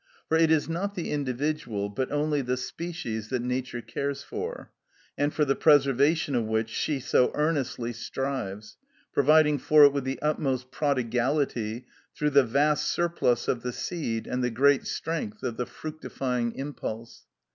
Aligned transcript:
For 0.27 0.35
it 0.35 0.49
is 0.49 0.67
not 0.67 0.95
the 0.95 1.11
individual, 1.11 1.87
but 1.87 2.11
only 2.11 2.41
the 2.41 2.57
species 2.57 3.29
that 3.29 3.43
Nature 3.43 3.81
cares 3.83 4.23
for, 4.23 4.71
and 5.15 5.31
for 5.31 5.45
the 5.45 5.55
preservation 5.55 6.33
of 6.33 6.45
which 6.47 6.69
she 6.71 6.99
so 6.99 7.29
earnestly 7.35 7.93
strives, 7.93 8.77
providing 9.13 9.59
for 9.59 9.83
it 9.85 9.93
with 9.93 10.03
the 10.05 10.19
utmost 10.19 10.71
prodigality 10.71 11.85
through 12.15 12.31
the 12.31 12.43
vast 12.43 12.87
surplus 12.87 13.47
of 13.47 13.61
the 13.61 13.71
seed 13.71 14.25
and 14.25 14.43
the 14.43 14.49
great 14.49 14.87
strength 14.87 15.43
of 15.43 15.55
the 15.57 15.67
fructifying 15.67 16.53
impulse. 16.55 17.27